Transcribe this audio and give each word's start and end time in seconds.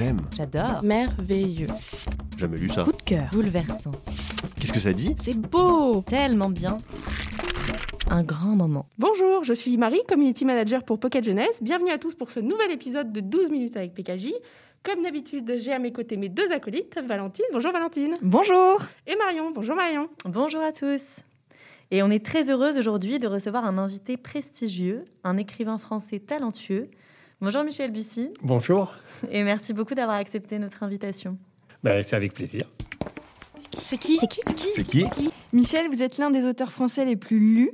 J'aime. 0.00 0.22
J'adore. 0.34 0.82
Merveilleux. 0.82 1.66
Jamais 2.38 2.56
lu 2.56 2.70
ça. 2.70 2.84
Coup 2.84 2.92
de 2.92 3.02
cœur. 3.02 3.28
Bouleversant. 3.32 3.92
Qu'est-ce 4.58 4.72
que 4.72 4.80
ça 4.80 4.94
dit? 4.94 5.14
C'est 5.20 5.36
beau. 5.36 6.00
Tellement 6.00 6.48
bien. 6.48 6.78
Un 8.08 8.22
grand 8.22 8.56
moment. 8.56 8.86
Bonjour, 8.96 9.44
je 9.44 9.52
suis 9.52 9.76
Marie, 9.76 10.00
Community 10.08 10.46
Manager 10.46 10.84
pour 10.84 10.98
Pocket 10.98 11.22
Jeunesse. 11.22 11.62
Bienvenue 11.62 11.90
à 11.90 11.98
tous 11.98 12.14
pour 12.14 12.30
ce 12.30 12.40
nouvel 12.40 12.70
épisode 12.70 13.12
de 13.12 13.20
12 13.20 13.50
minutes 13.50 13.76
avec 13.76 13.92
PKJ. 13.92 14.30
Comme 14.82 15.02
d'habitude, 15.02 15.52
j'ai 15.58 15.74
à 15.74 15.78
mes 15.78 15.92
côtés 15.92 16.16
mes 16.16 16.30
deux 16.30 16.50
acolytes, 16.50 16.98
Valentine. 17.06 17.44
Bonjour 17.52 17.70
Valentine. 17.70 18.14
Bonjour. 18.22 18.80
Et 19.06 19.16
Marion. 19.16 19.50
Bonjour 19.50 19.76
Marion. 19.76 20.08
Bonjour 20.24 20.62
à 20.62 20.72
tous. 20.72 21.16
Et 21.90 22.02
on 22.02 22.10
est 22.10 22.24
très 22.24 22.50
heureuse 22.50 22.78
aujourd'hui 22.78 23.18
de 23.18 23.26
recevoir 23.26 23.66
un 23.66 23.76
invité 23.76 24.16
prestigieux, 24.16 25.04
un 25.24 25.36
écrivain 25.36 25.76
français 25.76 26.20
talentueux. 26.20 26.88
Bonjour 27.42 27.64
Michel 27.64 27.90
Bussy. 27.90 28.28
Bonjour. 28.42 28.92
Et 29.30 29.42
merci 29.44 29.72
beaucoup 29.72 29.94
d'avoir 29.94 30.18
accepté 30.18 30.58
notre 30.58 30.82
invitation. 30.82 31.38
Ben, 31.82 32.04
c'est 32.06 32.14
avec 32.14 32.34
plaisir. 32.34 32.70
C'est 33.72 33.96
qui 33.96 34.18
C'est 34.18 34.26
qui 34.28 34.68
C'est 34.74 34.84
qui 34.84 35.30
Michel, 35.54 35.88
vous 35.88 36.02
êtes 36.02 36.18
l'un 36.18 36.30
des 36.30 36.44
auteurs 36.44 36.70
français 36.70 37.06
les 37.06 37.16
plus 37.16 37.38
lus 37.38 37.70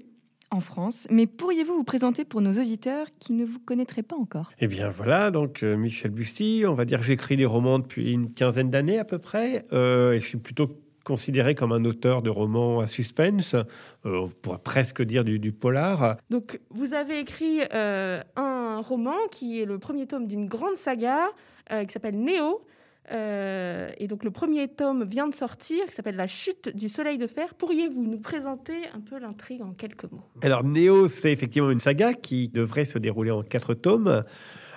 en 0.52 0.60
France, 0.60 1.08
mais 1.10 1.26
pourriez-vous 1.26 1.74
vous 1.74 1.82
présenter 1.82 2.24
pour 2.24 2.40
nos 2.40 2.52
auditeurs 2.52 3.08
qui 3.18 3.32
ne 3.32 3.44
vous 3.44 3.58
connaîtraient 3.58 4.04
pas 4.04 4.14
encore? 4.14 4.52
Eh 4.60 4.68
bien 4.68 4.88
voilà, 4.88 5.32
donc 5.32 5.64
euh, 5.64 5.76
Michel 5.76 6.12
Bussy, 6.12 6.62
on 6.64 6.74
va 6.74 6.84
dire 6.84 7.02
j'écris 7.02 7.36
des 7.36 7.44
romans 7.44 7.80
depuis 7.80 8.12
une 8.12 8.32
quinzaine 8.32 8.70
d'années 8.70 9.00
à 9.00 9.04
peu 9.04 9.18
près, 9.18 9.66
euh, 9.72 10.12
et 10.12 10.20
je 10.20 10.28
suis 10.28 10.38
plutôt 10.38 10.78
considéré 11.06 11.54
comme 11.54 11.70
un 11.70 11.84
auteur 11.84 12.20
de 12.20 12.30
romans 12.30 12.80
à 12.80 12.88
suspense, 12.88 13.54
euh, 13.54 13.64
on 14.04 14.28
pourrait 14.28 14.58
presque 14.58 15.02
dire 15.02 15.24
du, 15.24 15.38
du 15.38 15.52
polar. 15.52 16.16
Donc, 16.30 16.60
vous 16.70 16.94
avez 16.94 17.20
écrit 17.20 17.60
euh, 17.72 18.20
un 18.34 18.80
roman 18.80 19.16
qui 19.30 19.62
est 19.62 19.66
le 19.66 19.78
premier 19.78 20.06
tome 20.06 20.26
d'une 20.26 20.46
grande 20.46 20.74
saga 20.74 21.28
euh, 21.70 21.84
qui 21.84 21.92
s'appelle 21.92 22.18
Néo. 22.18 22.60
Et 23.08 24.08
donc, 24.08 24.24
le 24.24 24.32
premier 24.32 24.66
tome 24.66 25.04
vient 25.04 25.28
de 25.28 25.34
sortir, 25.34 25.86
qui 25.86 25.92
s'appelle 25.92 26.16
La 26.16 26.26
chute 26.26 26.76
du 26.76 26.88
soleil 26.88 27.18
de 27.18 27.28
fer. 27.28 27.54
Pourriez-vous 27.54 28.02
nous 28.02 28.18
présenter 28.18 28.74
un 28.92 28.98
peu 28.98 29.20
l'intrigue 29.20 29.62
en 29.62 29.74
quelques 29.74 30.10
mots? 30.10 30.24
Alors 30.42 30.64
Néo, 30.64 31.06
c'est 31.06 31.30
effectivement 31.30 31.70
une 31.70 31.78
saga 31.78 32.14
qui 32.14 32.48
devrait 32.48 32.84
se 32.84 32.98
dérouler 32.98 33.30
en 33.30 33.44
quatre 33.44 33.74
tomes, 33.74 34.24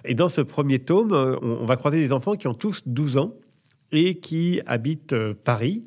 et 0.05 0.13
dans 0.13 0.29
ce 0.29 0.41
premier 0.41 0.77
tome, 0.77 1.11
on, 1.11 1.57
on 1.61 1.65
va 1.65 1.75
croiser 1.75 1.99
des 1.99 2.11
enfants 2.11 2.35
qui 2.35 2.47
ont 2.47 2.53
tous 2.53 2.83
12 2.85 3.17
ans 3.17 3.33
et 3.91 4.19
qui 4.19 4.61
habitent 4.67 5.15
Paris. 5.43 5.85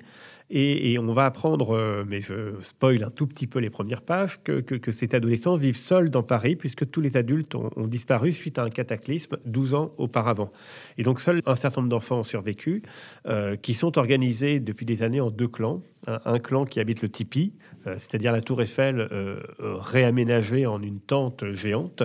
Et, 0.54 0.98
on 0.98 1.10
va 1.14 1.24
apprendre, 1.24 1.74
euh, 1.74 2.04
mais 2.06 2.20
je 2.20 2.60
spoil 2.60 3.02
un 3.04 3.10
tout 3.10 3.26
petit 3.26 3.46
peu 3.46 3.58
les 3.58 3.70
premières 3.70 4.02
pages, 4.02 4.38
que, 4.44 4.62
ces 4.90 5.14
adolescents 5.14 5.56
vivent 5.56 5.76
seuls 5.76 6.10
dans 6.10 6.22
Paris, 6.22 6.56
puisque 6.56 6.90
tous 6.90 7.00
les 7.00 7.16
adultes 7.16 7.54
ont, 7.54 7.70
ont 7.74 7.86
disparu 7.86 8.32
suite 8.32 8.58
à 8.58 8.64
un 8.64 8.68
cataclysme 8.68 9.38
12 9.46 9.72
ans 9.72 9.94
auparavant. 9.96 10.52
Et 10.98 11.04
donc, 11.04 11.20
seul 11.20 11.40
un 11.46 11.54
certain 11.54 11.80
nombre 11.80 11.88
d'enfants 11.88 12.18
ont 12.18 12.22
survécu, 12.22 12.82
euh, 13.26 13.56
qui 13.56 13.72
sont 13.72 13.96
organisés 13.96 14.60
depuis 14.60 14.84
des 14.84 15.02
années 15.02 15.22
en 15.22 15.30
deux 15.30 15.48
clans. 15.48 15.82
Un, 16.06 16.40
clan 16.40 16.64
qui 16.64 16.80
habite 16.80 17.00
le 17.00 17.08
tipi, 17.08 17.52
euh, 17.86 17.94
c'est-à-dire 17.98 18.32
la 18.32 18.40
tour 18.40 18.60
Eiffel 18.60 18.98
euh, 18.98 19.36
euh, 19.60 19.76
réaménagée 19.76 20.66
en 20.66 20.82
une 20.82 20.98
tente 20.98 21.44
géante. 21.52 22.02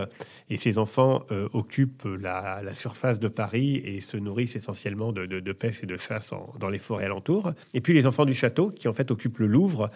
Et 0.50 0.56
ces 0.56 0.78
enfants 0.78 1.26
occupent 1.52 2.08
la, 2.22 2.62
surface 2.74 3.20
de 3.20 3.28
Paris 3.28 3.82
et 3.84 4.00
se 4.00 4.16
nourrissent 4.16 4.56
essentiellement 4.56 5.12
de, 5.12 5.52
pêche 5.52 5.84
et 5.84 5.86
de 5.86 5.98
chasse 5.98 6.32
dans 6.58 6.70
les 6.70 6.78
forêts 6.78 7.04
alentours. 7.04 7.52
Et 7.74 7.82
puis 7.82 7.94
les 7.94 8.08
enfants 8.08 8.24
du 8.24 8.34
château, 8.34 8.70
qui 8.70 8.88
en 8.88 8.94
fait 8.94 9.12
occupent 9.12 9.40
le 9.40 9.48
Louvre, 9.48 9.92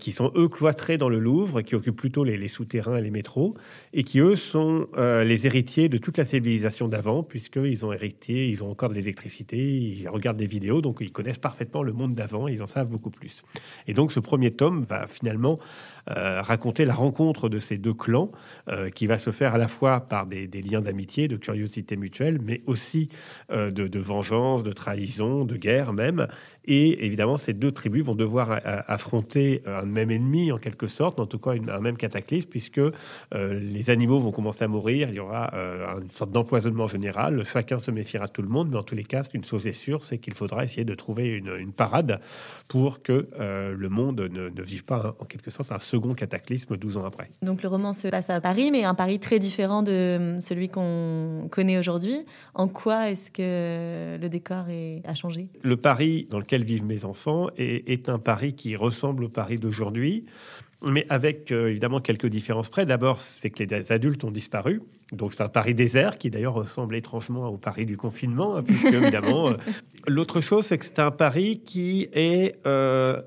qui 0.00 0.10
sont 0.10 0.32
eux 0.34 0.48
cloîtrés 0.48 0.98
dans 0.98 1.08
le 1.08 1.20
Louvre, 1.20 1.60
qui 1.62 1.76
occupent 1.76 1.94
plutôt 1.94 2.24
les, 2.24 2.36
les 2.36 2.48
souterrains 2.48 2.96
et 2.96 3.02
les 3.02 3.12
métros, 3.12 3.54
et 3.92 4.02
qui 4.02 4.18
eux 4.18 4.34
sont 4.34 4.88
les 4.96 5.46
héritiers 5.46 5.88
de 5.88 5.98
toute 5.98 6.18
la 6.18 6.24
civilisation 6.24 6.88
d'avant, 6.88 7.22
puisqu'ils 7.22 7.86
ont 7.86 7.92
hérité, 7.92 8.48
ils 8.48 8.64
ont 8.64 8.72
encore 8.72 8.88
de 8.88 8.94
l'électricité, 8.94 9.58
ils 9.58 10.08
regardent 10.08 10.38
des 10.38 10.46
vidéos, 10.46 10.80
donc 10.80 10.96
ils 11.02 11.12
connaissent 11.12 11.38
parfaitement 11.38 11.84
le 11.84 11.92
monde 11.92 12.16
d'avant, 12.16 12.48
ils 12.48 12.64
en 12.64 12.66
savent 12.66 12.88
beaucoup 12.88 13.10
plus. 13.10 13.33
Et 13.86 13.94
donc 13.94 14.12
ce 14.12 14.20
premier 14.20 14.52
tome 14.52 14.84
va 14.84 15.06
finalement 15.06 15.58
raconter 16.06 16.84
la 16.84 16.94
rencontre 16.94 17.48
de 17.48 17.58
ces 17.58 17.78
deux 17.78 17.94
clans, 17.94 18.30
euh, 18.68 18.90
qui 18.90 19.06
va 19.06 19.18
se 19.18 19.30
faire 19.30 19.54
à 19.54 19.58
la 19.58 19.68
fois 19.68 20.00
par 20.00 20.26
des, 20.26 20.46
liens 20.46 20.80
d'amitié, 20.80 21.28
de 21.28 21.36
curiosité 21.36 21.96
mutuelle, 21.96 22.38
mais 22.42 22.62
aussi 22.66 23.08
euh, 23.50 23.70
de, 23.70 23.98
vengeance, 23.98 24.62
de 24.62 24.72
trahison, 24.72 25.44
de 25.44 25.56
guerre 25.56 25.92
même. 25.92 26.26
Et 26.66 27.04
évidemment, 27.04 27.36
ces 27.36 27.52
deux 27.52 27.72
tribus 27.72 28.04
vont 28.04 28.14
devoir 28.14 28.58
affronter 28.64 29.62
un 29.66 29.84
même 29.84 30.10
ennemi, 30.10 30.50
en 30.50 30.56
quelque 30.56 30.86
sorte, 30.86 31.20
en 31.20 31.26
tout 31.26 31.38
cas 31.38 31.50
un 31.52 31.80
même 31.80 31.98
cataclysme, 31.98 32.48
puisque 32.48 32.78
euh, 32.78 32.92
les 33.60 33.90
animaux 33.90 34.18
vont 34.18 34.32
commencer 34.32 34.64
à 34.64 34.68
mourir, 34.68 35.10
il 35.10 35.16
y 35.16 35.20
aura 35.20 35.52
euh, 35.52 36.00
une 36.00 36.10
sorte 36.10 36.30
d'empoisonnement 36.30 36.86
général, 36.86 37.44
chacun 37.44 37.78
se 37.78 37.90
méfiera 37.90 38.28
de 38.28 38.32
tout 38.32 38.40
le 38.40 38.48
monde, 38.48 38.70
mais 38.70 38.78
en 38.78 38.82
tous 38.82 38.94
les 38.94 39.04
cas, 39.04 39.22
une 39.34 39.44
chose 39.44 39.66
est 39.66 39.72
sûre, 39.72 40.04
c'est 40.04 40.16
qu'il 40.16 40.32
faudra 40.32 40.64
essayer 40.64 40.84
de 40.84 40.94
trouver 40.94 41.32
une, 41.32 41.72
parade 41.72 42.20
pour 42.68 43.02
que 43.02 43.28
euh, 43.40 43.74
le 43.76 43.88
monde 43.88 44.20
ne, 44.20 44.48
ne 44.48 44.62
vive 44.62 44.84
pas, 44.84 45.08
hein, 45.08 45.14
en 45.18 45.24
quelque 45.24 45.50
sorte, 45.50 45.72
un 45.72 45.78
second 45.78 45.93
cataclysme 46.14 46.76
12 46.76 46.96
ans 46.96 47.04
après. 47.04 47.28
Donc 47.42 47.62
le 47.62 47.68
roman 47.68 47.92
se 47.92 48.08
passe 48.08 48.30
à 48.30 48.40
Paris, 48.40 48.70
mais 48.70 48.84
un 48.84 48.94
Paris 48.94 49.18
très 49.20 49.38
différent 49.38 49.82
de 49.82 49.92
euh, 49.92 50.40
celui 50.40 50.68
qu'on 50.68 51.48
connaît 51.50 51.78
aujourd'hui. 51.78 52.24
En 52.54 52.68
quoi 52.68 53.10
est-ce 53.10 53.30
que 53.30 54.16
le 54.20 54.28
décor 54.28 54.68
est- 54.68 55.02
a 55.06 55.14
changé? 55.14 55.48
Le 55.62 55.76
Paris 55.76 56.26
dans 56.30 56.38
lequel 56.38 56.64
vivent 56.64 56.84
mes 56.84 57.04
enfants 57.04 57.48
est, 57.56 57.88
est 57.88 58.08
un 58.08 58.18
Paris 58.18 58.54
qui 58.54 58.76
ressemble 58.76 59.24
au 59.24 59.28
Paris 59.28 59.58
d'aujourd'hui, 59.58 60.24
mais 60.86 61.06
avec 61.08 61.50
euh, 61.52 61.68
évidemment 61.70 62.00
quelques 62.00 62.26
différences 62.26 62.68
près. 62.68 62.84
D'abord, 62.86 63.20
c'est 63.20 63.50
que 63.50 63.62
les 63.62 63.92
adultes 63.92 64.22
ont 64.24 64.30
disparu. 64.30 64.82
Donc 65.12 65.32
c'est 65.32 65.42
un 65.42 65.48
Paris 65.48 65.74
désert 65.74 66.18
qui 66.18 66.28
d'ailleurs 66.30 66.54
ressemble 66.54 66.96
étrangement 66.96 67.48
au 67.48 67.56
Paris 67.56 67.86
du 67.86 67.96
confinement, 67.96 68.56
hein, 68.56 68.62
puisque 68.62 68.84
évidemment. 68.92 69.50
euh, 69.50 69.54
L'autre 70.06 70.40
chose, 70.40 70.66
c'est 70.66 70.76
que 70.78 70.84
c'est 70.84 70.98
un 70.98 71.10
Paris 71.10 71.62
qui 71.64 72.08
est 72.12 72.56
euh, 72.66 73.22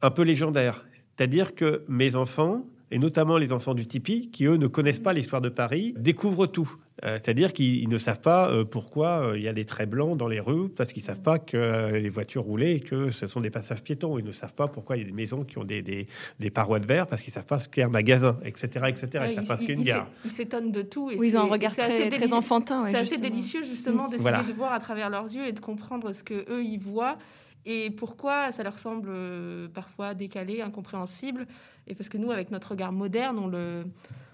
un 0.00 0.10
peu 0.10 0.22
légendaire. 0.22 0.84
C'est-à-dire 1.18 1.54
que 1.56 1.82
mes 1.88 2.14
enfants, 2.14 2.64
et 2.90 2.98
notamment 2.98 3.36
les 3.38 3.52
enfants 3.52 3.74
du 3.74 3.86
Tipeee, 3.86 4.30
qui 4.30 4.44
eux 4.46 4.56
ne 4.56 4.66
connaissent 4.68 5.00
pas 5.00 5.12
l'histoire 5.12 5.42
de 5.42 5.48
Paris, 5.48 5.94
découvrent 5.98 6.46
tout. 6.46 6.72
Euh, 7.04 7.14
C'est-à-dire 7.22 7.52
qu'ils 7.52 7.76
ils 7.82 7.88
ne 7.88 7.98
savent 7.98 8.20
pas 8.20 8.50
euh, 8.50 8.64
pourquoi 8.64 9.20
euh, 9.32 9.36
il 9.38 9.42
y 9.42 9.48
a 9.48 9.52
des 9.52 9.64
traits 9.64 9.90
blancs 9.90 10.16
dans 10.16 10.28
les 10.28 10.40
rues, 10.40 10.68
parce 10.68 10.92
qu'ils 10.92 11.02
ne 11.02 11.06
savent 11.08 11.20
pas 11.20 11.38
que 11.38 11.90
les 11.92 12.08
voitures 12.08 12.42
roulaient 12.44 12.76
et 12.76 12.80
que 12.80 13.10
ce 13.10 13.26
sont 13.26 13.40
des 13.40 13.50
passages 13.50 13.82
piétons. 13.82 14.18
Ils 14.18 14.24
ne 14.24 14.30
savent 14.32 14.54
pas 14.54 14.68
pourquoi 14.68 14.96
il 14.96 15.00
y 15.00 15.02
a 15.02 15.06
des 15.06 15.12
maisons 15.12 15.44
qui 15.44 15.58
ont 15.58 15.64
des, 15.64 15.82
des- 15.82 16.06
des 16.40 16.50
parois 16.50 16.78
de 16.80 16.86
verre, 16.86 17.06
parce 17.08 17.22
qu'ils 17.22 17.32
ne 17.32 17.34
savent 17.34 17.46
pas 17.46 17.58
ce 17.58 17.68
qu'est 17.68 17.82
un 17.82 17.88
magasin, 17.88 18.38
etc. 18.44 18.66
etc. 18.88 19.06
Ils 19.14 19.18
ne 19.18 19.26
Ouais, 19.26 19.34
savent 19.34 19.46
pas 19.48 19.56
ce 19.58 19.66
qu'est 19.66 19.72
une 19.74 19.82
gare. 19.82 20.06
ils 20.24 20.30
s'étonnent 20.30 20.72
de 20.72 20.82
tout. 20.82 21.10
Et 21.10 21.16
Oui, 21.16 21.28
ils 21.28 21.36
ont 21.36 21.40
un 21.40 21.44
regard 21.44 21.72
très, 21.74 22.08
très 22.10 22.32
enfantin. 22.32 22.84
ouais, 22.84 22.90
c'est 22.92 22.96
assez 22.98 23.18
délicieux 23.18 23.62
justement 23.64 24.04
d'essayer 24.06 24.22
Voilà. 24.22 24.44
de 24.44 24.52
voir 24.52 24.72
à 24.72 24.78
travers 24.80 25.10
leurs 25.10 25.26
yeux 25.26 25.46
et 25.46 25.52
de 25.52 25.60
comprendre 25.60 26.12
ce 26.12 26.22
que 26.22 26.50
eux 26.50 26.62
y 26.64 26.78
voient 26.78 27.18
et 27.66 27.90
pourquoi 27.90 28.52
ça 28.52 28.62
leur 28.62 28.78
semble 28.78 29.08
euh, 29.12 29.68
parfois 29.68 30.14
décalé, 30.14 30.60
incompréhensible? 30.62 31.46
Et 31.86 31.94
parce 31.94 32.08
que 32.08 32.18
nous, 32.18 32.30
avec 32.30 32.50
notre 32.50 32.70
regard 32.72 32.92
moderne, 32.92 33.38
on 33.38 33.46
le 33.46 33.84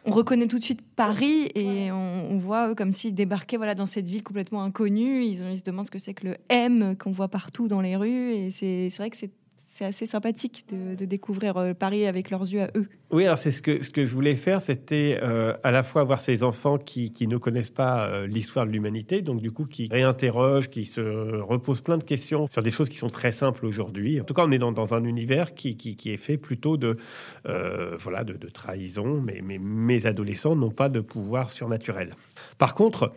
On 0.05 0.11
reconnaît 0.11 0.47
tout 0.49 0.59
de 0.59 0.65
suite 0.65 0.83
Paris 0.97 1.51
et 1.55 1.67
Ouais. 1.67 1.91
on, 1.93 2.31
on 2.33 2.37
voit 2.39 2.69
eux 2.71 2.75
comme 2.75 2.93
s'ils 2.93 3.15
débarquaient 3.15 3.57
voilà, 3.57 3.75
dans 3.75 3.87
cette 3.87 4.09
ville 4.09 4.23
complètement 4.23 4.63
inconnue. 4.63 5.25
Ils, 5.25 5.43
ont- 5.43 5.49
ils 5.51 5.59
se 5.59 5.63
demandent 5.65 5.87
ce 5.87 5.91
que 5.91 5.99
c'est 5.99 6.15
que 6.15 6.27
le 6.27 6.37
M 6.49 6.97
qu'on 6.99 7.11
voit 7.13 7.29
partout 7.29 7.67
dans 7.69 7.81
les 7.81 7.97
rues. 7.97 8.33
Et 8.35 8.51
c'est 8.51 8.89
c'est 8.91 8.99
vrai 9.03 9.11
que 9.11 9.17
c'est 9.17 9.31
c'est 9.75 9.85
assez 9.85 10.07
sympathique 10.07 10.67
de, 10.71 11.05
découvrir 11.05 11.57
euh, 11.57 11.75
Paris 11.75 12.07
avec 12.07 12.31
leurs 12.31 12.43
yeux 12.43 12.63
à 12.63 12.71
eux. 12.77 12.87
Oui, 13.11 13.25
alors 13.25 13.39
c'est 13.39 13.51
ce 13.51 13.61
que, 13.61 13.83
je 13.83 14.15
voulais 14.15 14.37
faire, 14.37 14.61
c'était 14.61 15.19
euh, 15.21 15.53
à 15.65 15.73
la 15.73 15.83
fois 15.83 16.05
voir 16.05 16.21
ces 16.21 16.45
enfants 16.45 16.79
qui, 16.79 17.13
ne 17.27 17.37
connaissent 17.39 17.71
pas 17.71 18.07
euh, 18.07 18.29
l'histoire 18.29 18.67
de 18.67 18.71
l'humanité, 18.71 19.21
donc 19.21 19.41
du 19.41 19.51
coup 19.51 19.65
qui 19.65 19.89
réinterrogent, 19.91 20.71
qui 20.71 20.85
se 20.85 21.01
reposent 21.41 21.81
plein 21.81 21.99
de 21.99 22.05
questions 22.05 22.47
sur 22.53 22.63
des 22.63 22.71
choses 22.71 22.89
qui 22.89 22.99
sont 22.99 23.11
très 23.11 23.33
simples 23.33 23.67
aujourd'hui. 23.67 24.21
En 24.21 24.25
tout 24.25 24.33
cas, 24.33 24.45
on 24.47 24.53
est 24.53 24.59
dans, 24.59 24.95
un 24.95 25.05
univers 25.05 25.55
qui, 25.55 25.77
est 26.05 26.17
fait 26.17 26.37
plutôt 26.37 26.77
de, 26.77 26.97
voilà, 27.45 28.23
de, 28.23 28.49
trahison, 28.49 29.21
mais, 29.21 29.41
mais 29.43 29.59
mes 29.59 30.07
adolescents 30.07 30.55
n'ont 30.55 30.71
pas 30.71 30.89
de 30.89 31.01
pouvoir 31.01 31.51
surnaturel. 31.51 32.11
Par 32.59 32.77
contre, 32.77 33.13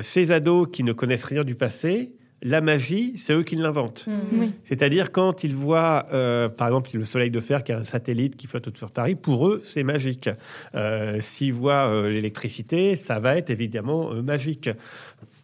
ces 0.00 0.32
ados 0.32 0.68
qui 0.72 0.82
ne 0.82 0.94
connaissent 0.94 1.24
rien 1.24 1.44
du 1.44 1.56
passé, 1.56 2.12
la 2.46 2.60
magie, 2.60 3.14
c'est 3.16 3.32
eux 3.32 3.42
qui 3.42 3.56
l'inventent. 3.56 4.06
Oui. 4.32 4.50
C'est-à-dire 4.64 5.10
quand 5.12 5.42
ils 5.44 5.54
voient, 5.54 6.06
euh, 6.12 6.48
par 6.48 6.68
exemple, 6.68 6.90
le 6.92 7.04
Soleil 7.04 7.30
de 7.30 7.40
Fer, 7.40 7.64
qui 7.64 7.72
est 7.72 7.74
un 7.74 7.82
satellite 7.84 8.36
qui 8.36 8.46
flotte 8.46 8.68
autour 8.68 8.88
de 8.88 8.92
Paris, 8.92 9.14
pour 9.14 9.48
eux, 9.48 9.60
c'est 9.64 9.82
magique. 9.82 10.28
Euh, 10.74 11.20
S'ils 11.22 11.54
voient 11.54 11.88
euh, 11.88 12.10
l'électricité, 12.10 12.96
ça 12.96 13.18
va 13.18 13.36
être 13.38 13.48
évidemment 13.50 14.12
euh, 14.12 14.20
magique. 14.22 14.68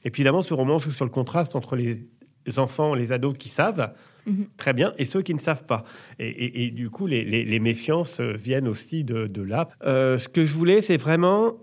Et 0.05 0.11
puis 0.11 0.20
évidemment, 0.23 0.43
ce 0.43 0.52
roman 0.55 0.76
joue 0.79 0.91
sur 0.93 1.05
le 1.06 1.11
contraste 1.11 1.56
entre 1.56 1.75
les 1.75 2.06
enfants, 2.58 2.94
les 2.94 3.12
ados 3.12 3.37
qui 3.38 3.49
savent, 3.49 3.93
Mhm. 4.26 4.46
très 4.58 4.75
bien, 4.75 4.93
et 4.99 5.06
ceux 5.06 5.23
qui 5.23 5.32
ne 5.32 5.38
savent 5.41 5.64
pas. 5.64 5.85
Et, 6.19 6.29
et- 6.29 6.64
et 6.67 6.70
du 6.70 6.91
coup, 6.91 7.06
les, 7.06 7.25
les- 7.25 7.44
les 7.44 7.58
méfiances 7.58 8.20
viennent 8.20 8.69
aussi 8.69 9.03
de, 9.05 9.26
de 9.26 9.41
là. 9.43 9.70
Euh, 9.85 10.19
ce 10.19 10.29
que 10.29 10.44
je 10.44 10.53
voulais, 10.55 10.82
c'est 10.82 10.99
vraiment 10.99 11.55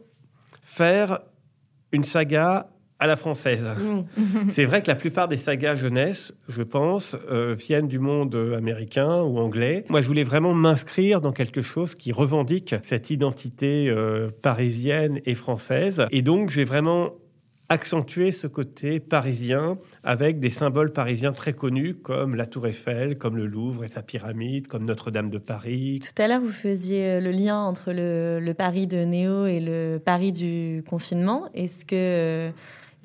faire 0.63 1.19
une 1.91 2.03
saga 2.03 2.69
à 2.99 3.07
la 3.07 3.15
française. 3.15 3.63
C'est 4.51 4.65
vrai 4.65 4.81
que 4.81 4.87
la 4.87 4.95
plupart 4.95 5.27
des 5.27 5.37
sagas 5.37 5.75
jeunesse, 5.75 6.33
je 6.47 6.63
pense, 6.63 7.15
euh, 7.29 7.55
viennent 7.57 7.87
du 7.87 7.99
monde 7.99 8.35
euh, 8.35 8.57
américain 8.57 9.21
ou 9.21 9.37
anglais. 9.37 9.85
Moi, 9.89 10.01
je 10.01 10.07
voulais 10.07 10.23
vraiment 10.23 10.53
m'inscrire 10.53 11.21
dans 11.21 11.31
quelque 11.31 11.61
chose 11.61 11.95
qui 11.95 12.11
revendique 12.11 12.75
cette 12.81 13.09
identité 13.09 13.89
euh, 13.89 14.29
parisienne 14.41 15.19
et 15.25 15.35
française. 15.35 16.05
Et 16.11 16.21
donc, 16.21 16.49
j'ai 16.49 16.63
vraiment 16.63 17.13
accentuer 17.69 18.31
ce 18.31 18.47
côté 18.47 19.01
parisien 19.01 19.77
avec 20.01 20.39
des 20.39 20.49
symboles 20.49 20.93
parisiens 20.93 21.33
très 21.33 21.51
connus 21.51 21.95
comme 21.95 22.35
la 22.35 22.45
Tour 22.45 22.65
Eiffel, 22.67 23.17
comme 23.17 23.35
le 23.35 23.45
Louvre 23.45 23.83
et 23.83 23.89
sa 23.89 24.01
pyramide, 24.01 24.67
comme 24.67 24.85
Notre-Dame 24.85 25.29
de 25.29 25.37
Paris. 25.37 25.99
Tout 26.01 26.21
à 26.21 26.29
l'heure, 26.29 26.39
vous 26.39 26.53
faisiez 26.53 27.19
le 27.19 27.31
lien 27.31 27.59
entre 27.59 27.91
le, 27.91 28.39
le 28.39 28.53
Paris 28.53 28.87
de 28.87 29.03
Néo 29.03 29.47
et 29.47 29.59
le 29.59 29.99
Paris 30.03 30.31
du 30.31 30.81
confinement. 30.87 31.49
Est-ce 31.53 31.83
que, 31.83 32.53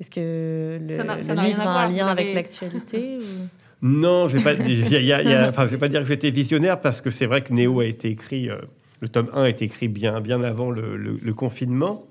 est-ce 0.03 0.09
que 0.11 0.79
le, 0.85 0.93
Ça 0.95 1.03
le 1.35 1.41
livre 1.47 1.61
à 1.61 1.81
a 1.81 1.85
un 1.85 1.89
lien 1.89 2.07
avec 2.07 2.33
l'actualité 2.33 3.17
ou- 3.21 3.47
Non, 3.81 4.27
je 4.27 4.37
ne 4.37 4.43
vais, 4.43 4.55
pas- 4.57 4.63
il 4.63 4.89
y 4.89 4.95
a- 4.95 4.99
il 4.99 5.05
y 5.05 5.13
a- 5.13 5.21
il 5.21 5.29
y 5.29 5.33
a- 5.33 5.49
enfin, 5.49 5.65
je 5.65 5.71
vais 5.71 5.77
pas 5.77 5.87
dire 5.87 6.01
que 6.01 6.07
j'étais 6.07 6.31
visionnaire 6.31 6.79
parce 6.81 7.01
que 7.01 7.09
c'est 7.09 7.25
vrai 7.25 7.41
que 7.41 7.53
Néo 7.53 7.79
a 7.79 7.85
été 7.85 8.09
écrit, 8.09 8.49
euh, 8.49 8.57
le 9.01 9.09
tome 9.09 9.29
1 9.33 9.43
a 9.43 9.49
été 9.49 9.65
écrit 9.65 9.87
bien, 9.87 10.21
bien 10.21 10.43
avant 10.43 10.71
le, 10.71 10.95
le- 10.97 11.17
le 11.21 11.33
confinement. 11.33 12.05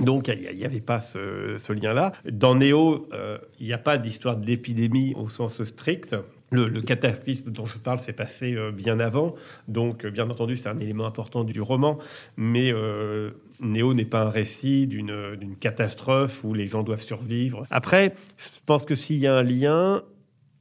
Donc, 0.00 0.28
il 0.28 0.56
n'y 0.56 0.64
avait 0.64 0.80
pas 0.80 1.00
ce, 1.00 1.56
ce 1.56 1.72
lien-là. 1.72 2.12
Dans 2.30 2.54
Néo, 2.54 3.08
euh, 3.14 3.38
il 3.58 3.66
n'y 3.66 3.72
a 3.72 3.78
pas 3.78 3.98
d'histoire 3.98 4.36
d'épidémie 4.36 5.12
au 5.16 5.28
sens 5.28 5.62
strict. 5.64 6.14
Le, 6.50 6.80
cataclysme 6.80 7.50
dont 7.50 7.66
je 7.66 7.76
parle 7.76 7.98
s'est 7.98 8.14
passé 8.14 8.54
euh, 8.54 8.72
bien 8.72 9.00
avant. 9.00 9.34
Donc, 9.66 10.04
euh, 10.04 10.10
bien 10.10 10.30
entendu, 10.30 10.56
c'est 10.56 10.70
un 10.70 10.78
élément 10.78 11.06
important 11.06 11.44
du 11.44 11.60
roman. 11.60 11.98
Mais 12.38 12.72
euh, 12.72 13.32
Néo 13.60 13.92
n'est 13.92 14.06
pas 14.06 14.22
un 14.22 14.30
récit 14.30 14.86
d'une 14.86 15.36
d'une 15.36 15.56
catastrophe 15.56 16.44
où 16.44 16.54
les 16.54 16.66
gens 16.66 16.82
doivent 16.82 17.02
survivre. 17.02 17.64
Après, 17.70 18.14
je 18.38 18.48
pense 18.64 18.86
que 18.86 18.94
s'il 18.94 19.18
y 19.18 19.26
a 19.26 19.34
un 19.34 19.42
lien, 19.42 20.02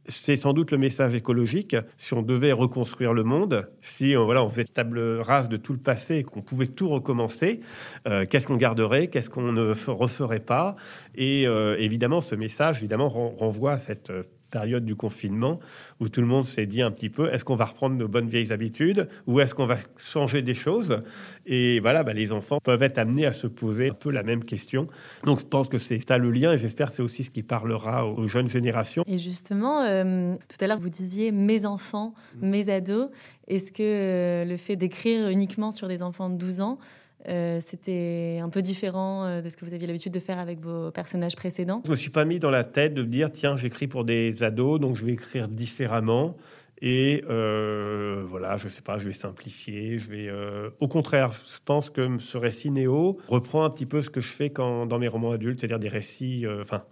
c'est 0.10 0.36
sans 0.38 0.54
doute 0.54 0.72
le 0.72 0.78
message 0.78 1.16
écologique. 1.16 1.75
Si 1.98 2.13
on 2.13 2.22
devait 2.22 2.54
reconstruire 2.54 3.13
le 3.13 3.24
monde, 3.24 3.69
si 3.81 4.16
on, 4.18 4.25
voilà, 4.25 4.44
on 4.44 4.50
faisait 4.50 4.66
table 4.66 5.00
rase 5.19 5.50
de 5.50 5.57
tout 5.57 5.74
le 5.74 5.80
passé 5.80 6.18
et 6.18 6.24
qu'on 6.24 6.42
pouvait 6.42 6.68
tout 6.68 6.90
recommencer, 6.90 7.60
euh, 8.07 8.25
qu'est-ce 8.25 8.48
qu'on 8.48 8.57
garderait, 8.57 9.07
qu'est-ce 9.07 9.30
qu'on 9.30 9.51
ne 9.51 9.74
referait 9.88 10.40
pas? 10.40 10.75
Et 11.16 11.48
euh, 11.48 11.78
évidemment, 11.80 12.22
ce 12.22 12.36
message 12.36 12.80
évidemment 12.80 13.10
ren- 13.10 13.33
renvoie 13.38 13.74
à 13.74 13.80
cette 13.80 14.10
euh, 14.10 14.24
période 14.49 14.85
du 14.85 14.95
confinement 14.95 15.59
où 15.99 16.09
tout 16.09 16.21
le 16.21 16.27
monde 16.27 16.45
s'est 16.45 16.65
dit 16.65 16.81
un 16.81 16.91
petit 16.91 17.09
peu 17.09 17.31
est-ce 17.33 17.44
qu'on 17.44 17.55
va 17.55 17.65
reprendre 17.65 17.95
nos 17.95 18.07
bonnes 18.07 18.27
vieilles 18.27 18.51
habitudes 18.51 19.07
ou 19.25 19.39
est-ce 19.39 19.53
qu'on 19.53 19.65
va 19.65 19.77
changer 19.97 20.41
des 20.41 20.53
choses? 20.53 21.01
Et 21.45 21.79
voilà, 21.79 22.03
bah, 22.03 22.13
les 22.13 22.31
enfants 22.31 22.59
peuvent 22.61 22.83
être 22.83 22.97
amenés 22.97 23.25
à 23.25 23.33
se 23.33 23.47
poser 23.47 23.89
un 23.89 23.94
peu 23.94 24.11
la 24.11 24.23
même 24.23 24.44
question. 24.44 24.88
Donc 25.23 25.39
je 25.39 25.45
pense 25.45 25.67
que 25.67 25.77
c'est 25.77 25.99
ça 26.07 26.17
le 26.17 26.31
lien 26.31 26.53
et 26.53 26.57
j'espère 26.57 26.89
que 26.89 26.95
c'est 26.95 27.03
aussi 27.03 27.23
ce 27.23 27.31
qui 27.31 27.44
parlera 27.44 28.05
aux 28.05 28.27
jeunes 28.27 28.47
générations. 28.47 29.03
Et 29.07 29.17
justement, 29.17 29.81
euh, 29.83 30.35
tout 30.47 30.57
à 30.63 30.67
l'heure, 30.67 30.79
vous 30.79 30.89
disiez 30.89 31.31
mes 31.31 31.65
enfants, 31.65 32.13
mes 32.41 32.69
ados. 32.69 33.09
Est-ce 33.47 33.71
que 33.71 33.81
euh, 33.81 34.45
le 34.45 34.57
fait 34.57 34.75
d'écrire 34.75 35.29
uniquement 35.29 35.71
sur 35.71 35.88
des 35.88 36.03
enfants 36.03 36.29
de 36.29 36.35
12 36.35 36.61
ans, 36.61 36.79
euh, 37.27 37.59
c'était 37.65 38.39
un 38.41 38.50
peu 38.50 38.62
différent 38.62 39.25
euh, 39.25 39.41
de 39.41 39.50
ce 39.50 39.57
que 39.57 39.65
vous 39.65 39.74
aviez 39.74 39.88
l'habitude 39.88 40.13
de 40.13 40.19
faire 40.19 40.39
avec 40.39 40.59
vos 40.59 40.91
personnages 40.91 41.35
précédents. 41.35 41.81
Je 41.85 41.91
me 41.91 41.95
suis 41.95 42.09
pas 42.09 42.25
mis 42.25 42.39
dans 42.39 42.50
la 42.50 42.63
tête 42.63 42.94
de 42.94 43.03
me 43.03 43.07
dire 43.07 43.31
tiens 43.31 43.56
j'écris 43.56 43.88
pour 43.88 44.06
des 44.06 44.44
ados 44.44 44.79
donc 44.79 44.95
je 44.95 45.06
vais 45.06 45.13
écrire 45.13 45.47
différemment. 45.47 46.38
Et 46.79 47.24
euh, 47.27 48.24
voilà 48.29 48.57
je 48.57 48.68
sais 48.68 48.83
pas 48.83 49.00
je 49.00 49.07
vais 49.07 49.13
simplifier 49.13 49.97
je 49.97 50.12
vais 50.12 50.29
au 50.79 50.88
contraire 50.88 51.31
je 51.31 51.57
pense 51.65 51.89
que 51.89 52.19
ce 52.19 52.38
récit 52.38 52.69
néo 52.69 53.18
reprend 53.27 53.63
un 53.63 53.71
petit 53.71 53.88
peu 53.88 54.03
ce 54.03 54.12
que 54.12 54.21
je 54.21 54.31
fais 54.31 54.51
quand 54.51 54.85
dans 54.85 55.00
mes 55.00 55.07
romans 55.07 55.31
adultes 55.31 55.59
c'est-à-dire 55.59 55.80
des 55.80 55.88
récits 55.88 56.45
enfin 56.62 56.83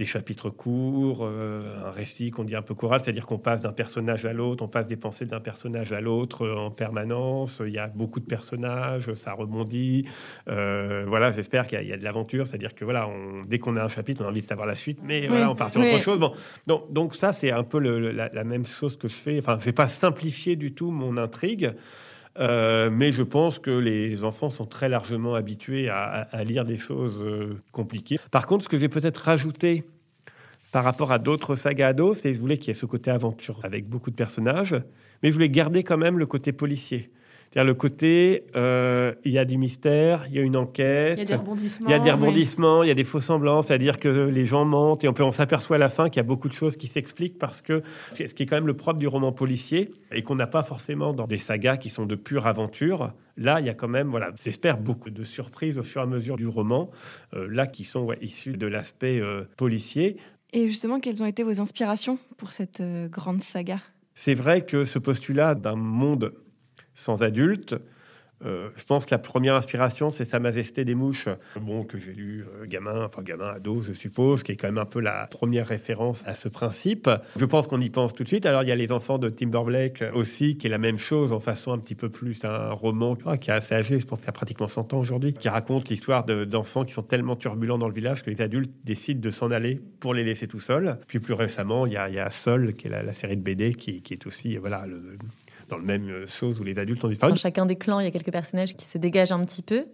des 0.00 0.06
chapitres 0.06 0.48
courts, 0.48 1.18
euh, 1.22 1.86
un 1.86 1.90
récit 1.90 2.30
qu'on 2.30 2.44
dit 2.44 2.56
un 2.56 2.62
peu 2.62 2.74
choral, 2.74 3.02
c'est-à-dire 3.04 3.26
qu'on 3.26 3.38
passe 3.38 3.60
d'un 3.60 3.72
personnage 3.72 4.24
à 4.24 4.32
l'autre, 4.32 4.64
on 4.64 4.68
passe 4.68 4.86
des 4.86 4.96
pensées 4.96 5.26
d'un 5.26 5.40
personnage 5.40 5.92
à 5.92 6.00
l'autre 6.00 6.46
euh, 6.46 6.56
en 6.56 6.70
permanence. 6.70 7.60
Il 7.66 7.74
y 7.74 7.78
a 7.78 7.86
beaucoup 7.88 8.18
de 8.18 8.24
personnages, 8.24 9.12
ça 9.12 9.34
rebondit. 9.34 10.06
Euh, 10.48 11.04
voilà, 11.06 11.32
j'espère 11.32 11.66
qu'il 11.66 11.76
y 11.76 11.80
a- 11.80 11.82
il 11.82 11.88
y, 11.90 11.92
a 11.92 11.98
de 11.98 12.02
l'aventure, 12.04 12.46
c'est-à-dire 12.46 12.74
que 12.74 12.82
voilà, 12.86 13.08
on- 13.08 13.42
dès 13.44 13.58
qu'on 13.58 13.76
a 13.76 13.84
un 13.84 13.88
chapitre, 13.88 14.22
on 14.22 14.26
a 14.26 14.30
envie 14.30 14.40
de 14.40 14.46
savoir 14.46 14.66
la 14.66 14.74
suite, 14.74 15.00
mais 15.04 15.26
voilà, 15.28 15.50
on 15.50 15.54
part 15.54 15.70
sur 15.70 15.82
oui. 15.82 15.92
autre 15.92 16.02
chose. 16.02 16.18
Bon, 16.18 16.32
donc, 16.66 16.90
donc 16.90 17.14
ça, 17.14 17.34
c'est 17.34 17.50
un 17.50 17.62
peu 17.62 17.78
le- 17.78 18.00
le- 18.00 18.12
la, 18.12 18.30
la 18.32 18.44
même 18.44 18.64
chose 18.64 18.96
que 18.96 19.06
je 19.06 19.14
fais. 19.16 19.38
Enfin, 19.38 19.58
je 19.60 19.66
vais 19.66 19.72
pas 19.72 19.88
simplifier 19.88 20.56
du 20.56 20.72
tout 20.72 20.90
mon 20.90 21.18
intrigue. 21.18 21.72
Euh, 22.40 22.90
mais 22.90 23.12
je 23.12 23.22
pense 23.22 23.58
que 23.58 23.70
les 23.70 24.24
enfants 24.24 24.50
sont 24.50 24.64
très 24.64 24.88
largement 24.88 25.34
habitués 25.34 25.88
à, 25.88 26.44
lire 26.44 26.64
des 26.64 26.76
choses 26.76 27.20
euh, 27.20 27.60
compliquées. 27.72 28.18
Par 28.30 28.46
contre, 28.46 28.64
ce 28.64 28.68
que 28.68 28.78
j'ai 28.78 28.88
peut-être 28.88 29.18
rajouté 29.18 29.84
par 30.72 30.84
rapport 30.84 31.12
à 31.12 31.18
d'autres 31.18 31.54
sagas 31.54 31.88
ados, 31.88 32.20
c'est 32.20 32.30
que 32.30 32.34
je 32.36 32.40
voulais 32.40 32.56
qu'il 32.56 32.68
y 32.68 32.70
ait 32.70 32.74
ce 32.74 32.86
côté 32.86 33.10
aventure 33.10 33.60
avec 33.62 33.88
beaucoup 33.88 34.10
de 34.10 34.16
personnages, 34.16 34.76
mais 35.22 35.30
je 35.30 35.34
voulais 35.34 35.50
garder 35.50 35.82
quand 35.82 35.98
même 35.98 36.18
le 36.18 36.26
côté 36.26 36.52
policier. 36.52 37.10
C'est-à-dire 37.52 37.66
le 37.66 37.74
côté, 37.74 38.44
euh, 38.54 39.12
il 39.24 39.32
y 39.32 39.38
a 39.38 39.44
du 39.44 39.58
mystère, 39.58 40.24
il 40.28 40.34
y 40.34 40.38
a 40.38 40.42
une 40.42 40.56
enquête, 40.56 41.14
Il 41.16 41.18
y 41.18 41.22
a 41.22 41.24
des 41.24 41.34
rebondissements. 41.34 41.88
il 41.88 41.90
y 41.90 41.94
a 41.94 41.98
des 41.98 42.04
oui. 42.04 42.10
rebondissements, 42.12 42.82
il 42.84 42.88
y 42.88 42.90
a 42.92 42.94
des 42.94 43.02
faux 43.02 43.18
semblants, 43.18 43.62
c'est-à-dire 43.62 43.98
que 43.98 44.08
les 44.08 44.44
gens 44.44 44.64
mentent 44.64 45.02
et 45.02 45.08
on, 45.08 45.12
peut- 45.12 45.24
on 45.24 45.32
s'aperçoit 45.32 45.74
à 45.74 45.78
la 45.80 45.88
fin 45.88 46.08
qu'il 46.08 46.18
y 46.18 46.20
a 46.20 46.24
beaucoup 46.28 46.46
de 46.48 46.52
choses 46.52 46.76
qui 46.76 46.86
s'expliquent 46.86 47.38
parce 47.40 47.60
que 47.60 47.82
c'est 48.14 48.28
ce 48.28 48.34
qui 48.34 48.44
est 48.44 48.46
quand 48.46 48.54
même 48.54 48.68
le 48.68 48.74
propre 48.76 49.00
du 49.00 49.08
roman 49.08 49.32
policier 49.32 49.90
et 50.12 50.22
qu'on 50.22 50.36
n'a 50.36 50.46
pas 50.46 50.62
forcément 50.62 51.12
dans 51.12 51.26
des 51.26 51.38
sagas 51.38 51.76
qui 51.76 51.90
sont 51.90 52.06
de 52.06 52.14
pure 52.14 52.46
aventure. 52.46 53.12
Là, 53.36 53.58
il 53.58 53.66
y 53.66 53.70
a 53.70 53.74
quand 53.74 53.88
même, 53.88 54.10
voilà, 54.10 54.30
j'espère 54.44 54.78
beaucoup 54.78 55.10
de 55.10 55.24
surprises 55.24 55.76
au 55.76 55.82
fur 55.82 56.02
et 56.02 56.04
à 56.04 56.06
mesure 56.06 56.36
du 56.36 56.46
roman, 56.46 56.90
euh, 57.34 57.48
là 57.50 57.66
qui 57.66 57.82
sont 57.84 58.02
ouais, 58.04 58.18
issues 58.22 58.56
de 58.56 58.66
l'aspect 58.68 59.18
euh, 59.18 59.42
policier. 59.56 60.18
Et 60.52 60.68
justement, 60.68 61.00
quelles 61.00 61.20
ont 61.20 61.26
été 61.26 61.42
vos 61.42 61.60
inspirations 61.60 62.18
pour 62.36 62.52
cette 62.52 62.80
euh, 62.80 63.08
grande 63.08 63.42
saga? 63.42 63.78
C'est 64.14 64.34
vrai 64.34 64.64
que 64.64 64.84
ce 64.84 64.98
postulat 65.00 65.54
d'un 65.56 65.76
monde 65.76 66.32
sans 67.00 67.22
adultes, 67.22 67.74
euh, 68.46 68.70
je 68.74 68.84
pense 68.84 69.04
que 69.04 69.10
la 69.10 69.18
première 69.18 69.54
inspiration, 69.54 70.08
c'est 70.08 70.24
Sa 70.24 70.38
Majesté 70.38 70.86
des 70.86 70.94
Mouches, 70.94 71.28
bon, 71.60 71.84
que 71.84 71.98
j'ai 71.98 72.14
lu 72.14 72.46
euh, 72.62 72.64
gamin, 72.64 73.04
enfin 73.04 73.20
gamin, 73.22 73.48
ado, 73.50 73.82
je 73.82 73.92
suppose, 73.92 74.42
qui 74.42 74.52
est 74.52 74.56
quand 74.56 74.68
même 74.68 74.78
un 74.78 74.86
peu 74.86 75.00
la 75.00 75.26
première 75.26 75.66
référence 75.66 76.22
à 76.26 76.34
ce 76.34 76.48
principe. 76.48 77.10
Je 77.36 77.44
pense 77.44 77.66
qu'on 77.66 77.82
y 77.82 77.90
pense 77.90 78.14
tout 78.14 78.22
de 78.22 78.28
suite. 78.28 78.46
Alors, 78.46 78.62
il 78.62 78.70
y 78.70 78.72
a 78.72 78.76
Les 78.76 78.92
Enfants 78.92 79.18
de 79.18 79.28
Timberlake 79.28 80.02
aussi, 80.14 80.56
qui 80.56 80.68
est 80.68 80.70
la 80.70 80.78
même 80.78 80.96
chose, 80.96 81.32
en 81.32 81.40
façon 81.40 81.72
un 81.72 81.78
petit 81.78 81.94
peu 81.94 82.08
plus 82.08 82.42
un 82.46 82.70
roman 82.70 83.14
ah, 83.26 83.36
qui 83.36 83.50
est 83.50 83.52
assez 83.52 83.74
âgé, 83.74 83.98
je 83.98 84.06
pense 84.06 84.20
qu'il 84.20 84.28
a 84.30 84.32
pratiquement 84.32 84.68
100 84.68 84.94
ans 84.94 85.00
aujourd'hui, 85.00 85.34
qui 85.34 85.50
raconte 85.50 85.90
l'histoire 85.90 86.24
de- 86.24 86.46
d'enfants 86.46 86.86
qui 86.86 86.94
sont 86.94 87.02
tellement 87.02 87.36
turbulents 87.36 87.76
dans 87.76 87.88
le 87.88 87.94
village 87.94 88.24
que 88.24 88.30
les 88.30 88.40
adultes 88.40 88.72
décident 88.84 89.20
de 89.20 89.30
s'en 89.30 89.50
aller 89.50 89.82
pour 90.00 90.14
les 90.14 90.24
laisser 90.24 90.48
tout 90.48 90.60
seuls. 90.60 90.96
Puis 91.08 91.20
plus 91.20 91.34
récemment, 91.34 91.84
il 91.84 91.92
y 91.92 91.96
a, 91.98 92.30
Sol, 92.30 92.72
qui 92.72 92.86
est 92.86 92.90
la, 92.90 93.12
série 93.12 93.36
de 93.36 93.42
BD, 93.42 93.74
qui, 93.74 94.00
qui 94.00 94.14
est 94.14 94.26
aussi, 94.26 94.56
euh, 94.56 94.60
voilà, 94.60 94.86
le- 94.86 95.18
dans 95.70 95.78
le 95.78 95.84
même 95.84 96.08
euh, 96.08 96.26
chose 96.26 96.60
où 96.60 96.64
les 96.64 96.78
adultes 96.78 97.04
ont 97.04 97.08
disparu. 97.08 97.32
Dans 97.32 97.36
chacun 97.36 97.64
des 97.66 97.76
clans, 97.76 98.00
il 98.00 98.04
y 98.04 98.08
a 98.08 98.10
quelques 98.10 98.32
personnages 98.32 98.76
qui 98.76 98.86
se 98.86 98.98
dégagent 98.98 99.32
un 99.32 99.44
petit 99.44 99.62
peu. 99.62 99.86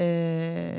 Euh, 0.00 0.74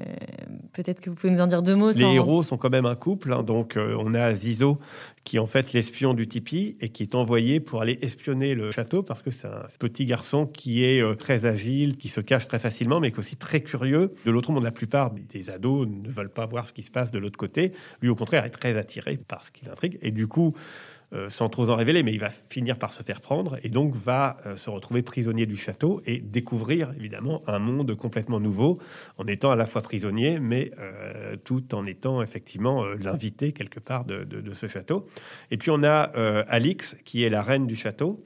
Peut-être 0.74 1.02
que 1.02 1.10
vous 1.12 1.16
pouvez 1.16 1.32
nous 1.32 1.40
en 1.42 1.46
dire 1.46 1.62
deux 1.62 1.76
mots. 1.76 1.92
Les 1.92 2.02
héros 2.02 2.42
sont 2.42 2.58
quand 2.58 2.72
même 2.72 2.88
un 2.88 2.96
couple. 2.96 3.32
hein. 3.32 3.44
donc, 3.44 3.78
euh, 3.78 3.96
on 4.00 4.16
a 4.16 4.34
Zizo, 4.34 4.80
qui 5.24 5.36
est 5.36 5.40
en 5.40 5.46
fait 5.46 5.72
l'espion 5.72 6.16
du 6.16 6.28
Tipeee 6.28 6.78
et 6.82 6.90
qui 6.90 7.04
est 7.04 7.14
envoyé 7.14 7.60
pour 7.60 7.82
aller 7.84 8.00
espionner 8.02 8.56
le 8.56 8.72
château 8.72 9.04
parce 9.04 9.22
que 9.22 9.30
c'est 9.30 9.46
un 9.48 9.66
petit 9.78 10.06
garçon 10.06 10.48
qui 10.48 10.84
est 10.84 11.00
euh, 11.00 11.14
très 11.14 11.46
agile, 11.46 11.98
qui 11.98 12.10
se 12.10 12.22
cache 12.22 12.48
très 12.48 12.58
facilement, 12.58 13.00
mais 13.00 13.12
qui 13.12 13.18
est 13.18 13.20
aussi 13.20 13.36
très 13.36 13.62
curieux. 13.62 14.16
De 14.26 14.32
l'autre 14.32 14.52
monde, 14.52 14.64
la 14.64 14.72
plupart 14.72 15.12
des 15.12 15.52
ados 15.52 15.88
ne 15.88 16.10
veulent 16.10 16.34
pas 16.34 16.48
voir 16.48 16.66
ce 16.66 16.74
qui 16.74 16.82
se 16.82 16.90
passe 16.92 17.12
de 17.12 17.20
l'autre 17.20 17.38
côté. 17.38 17.72
Lui, 18.02 18.10
au 18.10 18.16
contraire, 18.16 18.44
est 18.46 18.50
très 18.50 18.78
attiré 18.80 19.18
par 19.18 19.46
ce 19.46 19.52
qui 19.52 19.66
l'intrigue. 19.66 20.00
Et 20.02 20.10
du 20.10 20.26
coup, 20.28 20.56
euh, 21.14 21.30
sans 21.30 21.48
trop 21.48 21.70
en 21.70 21.76
révéler, 21.76 22.02
mais 22.02 22.12
il 22.12 22.20
va 22.20 22.32
finir 22.32 22.80
par 22.80 22.92
se 22.92 23.04
faire 23.04 23.22
prendre 23.22 23.60
et 23.64 23.70
donc 23.70 23.96
va 23.96 24.38
euh, 24.48 24.58
se 24.58 24.72
retrouver 24.72 25.04
prisonnier 25.04 25.46
du 25.46 25.58
château 25.58 26.02
et 26.08 26.18
découvrir 26.18 26.92
évidemment 26.98 27.44
un 27.46 27.60
monde 27.60 27.94
complètement 27.94 28.40
nouveau 28.40 28.80
en 29.20 29.28
étant 29.28 29.52
à 29.52 29.56
la 29.56 29.68
fois 29.68 29.84
prisonnier, 29.84 30.40
mais 30.40 30.72
euh, 30.80 31.36
tout 31.44 31.76
en 31.76 31.86
étant 31.86 32.24
effectivement 32.24 32.84
l'invité 32.86 33.52
quelque 33.52 33.80
part 33.80 34.06
de, 34.06 34.26
ce 34.54 34.66
château. 34.66 35.06
Et 35.52 35.58
puis 35.58 35.70
on 35.70 35.84
a 35.84 36.12
Alix 36.48 36.96
qui 37.06 37.24
est 37.24 37.30
la 37.30 37.44
reine 37.44 37.68
du 37.68 37.76
château. 37.76 38.24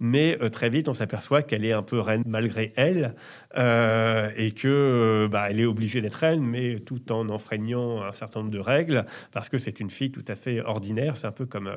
Mais 0.00 0.36
très 0.50 0.68
vite, 0.68 0.88
on 0.88 0.94
s'aperçoit 0.94 1.42
qu'elle 1.42 1.64
est 1.64 1.72
un 1.72 1.82
peu 1.82 2.00
reine 2.00 2.22
malgré 2.26 2.72
elle 2.76 3.14
et 3.56 4.52
que 4.52 5.28
bah, 5.30 5.46
elle 5.50 5.60
est 5.60 5.64
obligée 5.64 6.00
d'être 6.00 6.14
reine, 6.14 6.42
mais 6.42 6.80
tout 6.80 7.12
en 7.12 7.28
enfreignant 7.28 8.02
un 8.02 8.12
certain 8.12 8.40
nombre 8.40 8.52
de 8.52 8.58
règles 8.58 9.06
parce 9.32 9.48
que 9.48 9.56
c'est 9.56 9.80
une 9.80 9.90
fille 9.90 10.10
tout 10.10 10.24
à 10.28 10.34
fait 10.34 10.60
ordinaire. 10.60 11.16
C'est 11.16 11.26
un 11.26 11.32
peu 11.32 11.46
comme 11.46 11.70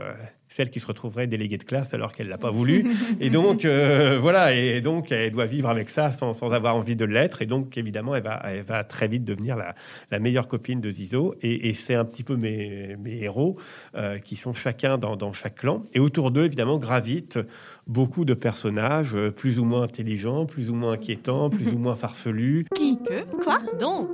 celle 0.49 0.69
qui 0.69 0.79
se 0.79 0.87
retrouverait 0.87 1.27
déléguée 1.27 1.57
de 1.57 1.63
classe 1.63 1.93
alors 1.93 2.11
qu'elle 2.13 2.27
l'a 2.27 2.37
pas 2.37 2.51
voulu. 2.57 2.89
Et 3.19 3.29
donc 3.29 3.65
euh, 3.65 4.17
voilà, 4.19 4.53
et 4.53 4.81
donc 4.81 5.11
elle 5.11 5.31
doit 5.31 5.45
vivre 5.45 5.69
avec 5.69 5.89
ça 5.89 6.11
sans, 6.11 6.33
sans 6.33 6.51
avoir 6.51 6.75
envie 6.75 6.95
de 6.95 7.05
l'être. 7.05 7.41
Et 7.41 7.45
donc 7.45 7.77
évidemment, 7.77 8.15
elle 8.15 8.23
va, 8.23 8.41
elle 8.45 8.63
va 8.63 8.83
très 8.83 9.07
vite 9.07 9.25
devenir 9.25 9.55
la, 9.55 9.75
la 10.11 10.19
meilleure 10.19 10.47
copine 10.47 10.81
de 10.81 10.89
Zizo. 10.89 11.35
Et, 11.41 11.69
et 11.69 11.73
c'est 11.73 11.95
un 11.95 12.05
petit 12.05 12.23
peu 12.23 12.35
mes, 12.35 12.95
mes 12.97 13.21
héros 13.21 13.57
euh, 13.95 14.19
qui 14.19 14.35
sont 14.35 14.53
chacun 14.53 14.97
dans, 14.97 15.15
dans 15.15 15.33
chaque 15.33 15.55
clan. 15.55 15.83
Et 15.93 15.99
autour 15.99 16.31
d'eux, 16.31 16.45
évidemment, 16.45 16.77
gravitent 16.77 17.39
beaucoup 17.87 18.25
de 18.25 18.33
personnages 18.33 19.15
euh, 19.15 19.31
plus 19.31 19.59
ou 19.59 19.65
moins 19.65 19.83
intelligents, 19.83 20.45
plus 20.45 20.69
ou 20.69 20.75
moins 20.75 20.93
inquiétants, 20.93 21.49
plus 21.49 21.73
ou 21.73 21.77
moins 21.77 21.95
farfelus. 21.95 22.65
Qui 22.75 22.97
Que 22.97 23.23
Quoi 23.43 23.59
Donc 23.79 24.09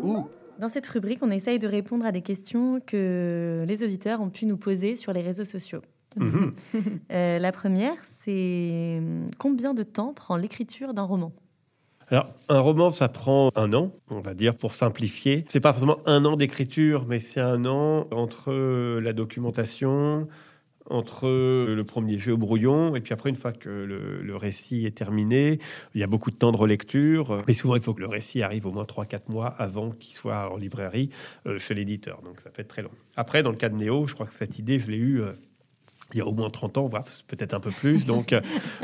Dans 0.59 0.69
cette 0.69 0.87
rubrique, 0.87 1.19
on 1.21 1.31
essaye 1.31 1.59
de 1.59 1.67
répondre 1.67 2.05
à 2.05 2.11
des 2.11 2.21
questions 2.21 2.79
que 2.85 3.65
les 3.67 3.83
auditeurs 3.83 4.21
ont 4.21 4.29
pu 4.29 4.45
nous 4.45 4.57
poser 4.57 4.95
sur 4.95 5.13
les 5.13 5.21
réseaux 5.21 5.45
sociaux. 5.45 5.81
Mhm. 6.17 6.53
Euh, 7.11 7.37
la 7.39 7.51
première, 7.51 7.95
c'est 8.23 8.97
hum, 8.99 9.27
combien 9.37 9.73
de 9.73 9.83
temps 9.83 10.13
prend 10.13 10.35
l'écriture 10.35 10.93
d'un 10.93 11.03
roman? 11.03 11.31
Alors, 12.09 12.33
un 12.49 12.59
roman, 12.59 12.89
ça 12.89 13.07
prend 13.09 13.49
un 13.55 13.73
an, 13.73 13.91
on 14.09 14.19
va 14.19 14.33
dire, 14.33 14.55
pour 14.55 14.73
simplifier. 14.73 15.45
C'est 15.49 15.59
pas 15.59 15.73
forcément 15.73 15.99
un 16.05 16.25
an 16.25 16.35
d'écriture, 16.35 17.05
mais 17.07 17.19
c'est 17.19 17.39
un 17.39 17.65
an 17.65 18.07
entre 18.11 18.51
la 18.99 19.13
documentation, 19.13 20.27
entre 20.89 21.27
le 21.27 21.83
premier 21.83 22.17
jeu 22.17 22.33
au 22.33 22.37
brouillon, 22.37 22.95
et 22.95 23.01
puis 23.01 23.13
après, 23.13 23.29
une 23.29 23.35
fois 23.35 23.53
que 23.53 23.69
le, 23.69 24.35
récit 24.35 24.85
est 24.85 24.95
terminé, 24.95 25.59
il 25.95 26.01
y 26.01 26.03
a 26.03 26.07
beaucoup 26.07 26.31
de 26.31 26.35
temps 26.35 26.51
de 26.51 26.57
relecture. 26.57 27.43
Mais 27.47 27.53
souvent, 27.53 27.75
il 27.75 27.81
faut 27.81 27.93
que 27.93 28.01
le 28.01 28.07
récit 28.07 28.41
arrive 28.41 28.65
au 28.65 28.71
moins 28.71 28.83
3-4 28.83 29.29
mois 29.29 29.47
avant 29.47 29.91
qu'il 29.91 30.15
soit 30.15 30.51
en 30.51 30.57
librairie 30.57 31.09
euh, 31.45 31.57
chez 31.57 31.73
l'éditeur. 31.73 32.21
Donc, 32.23 32.41
ça 32.41 32.49
peut 32.49 32.61
être 32.61 32.67
très 32.67 32.81
long. 32.81 32.91
Après, 33.15 33.43
dans 33.43 33.51
le 33.51 33.57
cas 33.57 33.69
de 33.69 33.75
Néo, 33.75 34.05
je 34.07 34.13
crois 34.13 34.25
que 34.25 34.33
cette 34.33 34.59
idée, 34.59 34.79
je 34.79 34.89
l'ai 34.89 34.97
eue. 34.97 35.21
Il 36.13 36.19
y 36.19 36.21
a 36.21 36.25
au 36.25 36.33
moins 36.33 36.49
30 36.49 36.77
ans, 36.77 36.89
peut-être 37.27 37.53
un 37.53 37.59
peu 37.59 37.71
plus. 37.71 38.05
Donc, 38.05 38.33
euh, 38.33 38.41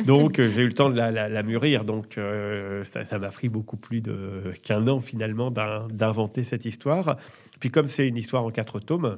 euh, 0.08 0.52
j'ai 0.52 0.62
eu 0.62 0.68
le 0.68 0.74
temps 0.74 0.90
de 0.90 0.96
la, 0.96 1.44
mûrir. 1.44 1.86
Donc, 1.86 2.18
euh, 2.18 2.84
ça 2.84 3.20
m'a 3.20 3.30
pris 3.30 3.50
beaucoup 3.50 3.78
plus 3.78 4.02
qu'un 4.64 4.88
an, 4.88 5.00
finalement, 5.00 5.52
d'inventer 5.52 6.44
cette 6.44 6.66
histoire. 6.66 7.18
Puis, 7.60 7.70
comme 7.70 7.88
c'est 7.88 8.08
une 8.08 8.18
histoire 8.18 8.44
en 8.44 8.52
quatre 8.52 8.80
tomes, 8.80 9.18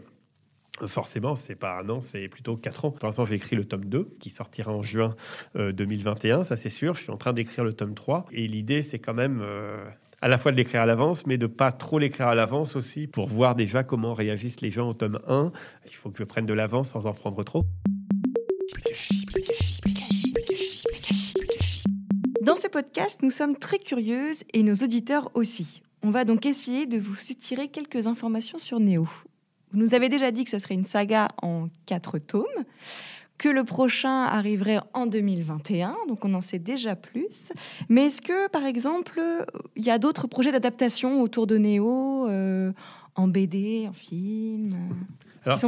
Forcément, 0.87 1.35
c'est 1.35 1.53
pas 1.53 1.79
un 1.79 1.89
an, 1.89 2.01
c'est 2.01 2.27
plutôt 2.27 2.55
quatre 2.57 2.85
ans. 2.85 2.91
Pour 2.91 3.05
l'instant, 3.05 3.23
j'ai 3.23 3.35
écrit 3.35 3.55
le 3.55 3.65
tome 3.65 3.85
2 3.85 4.15
qui 4.19 4.31
sortira 4.31 4.71
en 4.71 4.81
juin 4.81 5.15
2021, 5.53 6.43
ça 6.43 6.57
c'est 6.57 6.71
sûr. 6.71 6.95
Je 6.95 7.03
suis 7.03 7.11
en 7.11 7.17
train 7.17 7.33
d'écrire 7.33 7.63
le 7.63 7.73
tome 7.73 7.93
3 7.93 8.25
et 8.31 8.47
l'idée 8.47 8.81
c'est 8.81 8.97
quand 8.97 9.13
même 9.13 9.43
à 10.21 10.27
la 10.27 10.37
fois 10.37 10.51
de 10.51 10.57
l'écrire 10.57 10.81
à 10.81 10.85
l'avance, 10.85 11.25
mais 11.25 11.37
de 11.37 11.47
pas 11.47 11.71
trop 11.71 11.99
l'écrire 11.99 12.27
à 12.27 12.35
l'avance 12.35 12.75
aussi 12.75 13.07
pour 13.07 13.27
voir 13.27 13.53
déjà 13.53 13.83
comment 13.83 14.13
réagissent 14.13 14.61
les 14.61 14.71
gens 14.71 14.89
au 14.89 14.93
tome 14.93 15.19
1. 15.27 15.51
Il 15.85 15.95
faut 15.95 16.09
que 16.09 16.17
je 16.17 16.23
prenne 16.23 16.45
de 16.45 16.53
l'avance 16.53 16.89
sans 16.89 17.05
en 17.05 17.13
prendre 17.13 17.43
trop. 17.43 17.63
Podcast, 22.93 23.19
nous 23.23 23.31
sommes 23.31 23.55
très 23.55 23.79
curieuses 23.79 24.43
et 24.51 24.63
nos 24.63 24.75
auditeurs 24.75 25.31
aussi. 25.33 25.81
On 26.03 26.09
va 26.09 26.25
donc 26.25 26.45
essayer 26.45 26.85
de 26.85 26.97
vous 26.97 27.15
soutirer 27.15 27.69
quelques 27.69 28.05
informations 28.05 28.57
sur 28.57 28.81
Néo. 28.81 29.07
Vous 29.71 29.79
nous 29.79 29.93
avez 29.93 30.09
déjà 30.09 30.29
dit 30.31 30.43
que 30.43 30.49
ça 30.49 30.59
serait 30.59 30.73
une 30.73 30.83
saga 30.83 31.29
en 31.41 31.69
quatre 31.85 32.19
tomes, 32.19 32.43
que 33.37 33.47
le 33.47 33.63
prochain 33.63 34.23
arriverait 34.23 34.81
en 34.93 35.05
2021, 35.05 35.93
donc 36.09 36.25
on 36.25 36.33
en 36.33 36.41
sait 36.41 36.59
déjà 36.59 36.97
plus. 36.97 37.53
Mais 37.87 38.07
est-ce 38.07 38.21
que, 38.21 38.49
par 38.49 38.65
exemple, 38.65 39.21
il 39.77 39.85
y 39.85 39.89
a 39.89 39.97
d'autres 39.97 40.27
projets 40.27 40.51
d'adaptation 40.51 41.21
autour 41.21 41.47
de 41.47 41.57
Néo, 41.57 42.27
euh, 42.27 42.73
en 43.15 43.29
BD, 43.29 43.85
en 43.87 43.93
film 43.93 44.75
alors, 45.43 45.59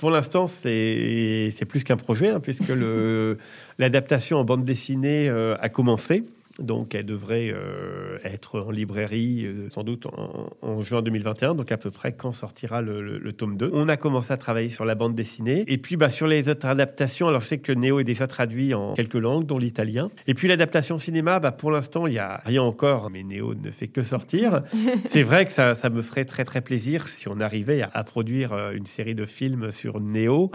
pour 0.00 0.10
l'instant, 0.10 0.48
c'est 0.48 1.64
plus 1.68 1.84
qu'un 1.84 1.96
projet, 1.96 2.30
hein, 2.30 2.40
puisque 2.40 2.64
l'adaptation 3.78 4.38
en 4.38 4.44
bande 4.44 4.64
dessinée 4.64 5.28
euh, 5.28 5.56
a 5.60 5.68
commencé. 5.68 6.24
Donc, 6.60 6.94
elle 6.94 7.06
devrait 7.06 7.50
euh, 7.52 8.18
être 8.24 8.60
en 8.60 8.70
librairie 8.70 9.46
euh, 9.46 9.68
sans 9.70 9.82
doute 9.82 10.06
en, 10.06 10.80
juin 10.80 11.02
2021, 11.02 11.54
donc 11.54 11.72
à 11.72 11.76
peu 11.76 11.90
près 11.90 12.12
quand 12.12 12.32
sortira 12.32 12.82
le, 12.82 13.32
tome 13.32 13.56
2. 13.56 13.70
On 13.72 13.88
a 13.88 13.96
commencé 13.96 14.32
à 14.32 14.36
travailler 14.36 14.68
sur 14.68 14.84
la 14.84 14.94
bande 14.94 15.14
dessinée. 15.14 15.64
Et 15.68 15.78
puis, 15.78 15.96
bah, 15.96 16.10
sur 16.10 16.26
les 16.26 16.48
autres 16.48 16.66
adaptations, 16.66 17.28
alors 17.28 17.40
je 17.40 17.48
sais 17.48 17.58
que 17.58 17.72
Néo 17.72 18.00
est 18.00 18.04
déjà 18.04 18.26
traduit 18.26 18.74
en 18.74 18.94
quelques 18.94 19.14
langues, 19.14 19.46
dont 19.46 19.58
l'italien. 19.58 20.10
Et 20.26 20.34
puis, 20.34 20.48
l'adaptation 20.48 20.98
cinéma, 20.98 21.40
bah, 21.40 21.52
pour 21.52 21.70
l'instant, 21.70 22.06
il 22.06 22.12
n'y 22.12 22.18
a 22.18 22.40
rien 22.44 22.62
encore, 22.62 23.10
mais 23.10 23.22
Néo 23.22 23.54
ne 23.54 23.70
fait 23.70 23.88
que 23.88 24.02
sortir. 24.02 24.62
C'est 25.08 25.22
vrai 25.22 25.46
que 25.46 25.52
ça, 25.52 25.74
me 25.90 26.02
ferait 26.02 26.24
très, 26.24 26.44
très 26.44 26.60
plaisir 26.60 27.08
si 27.08 27.28
on 27.28 27.40
arrivait 27.40 27.82
à, 27.92 28.04
produire 28.04 28.52
euh, 28.52 28.72
une 28.72 28.86
série 28.86 29.14
de 29.14 29.26
films 29.26 29.70
sur 29.70 30.00
Néo. 30.00 30.50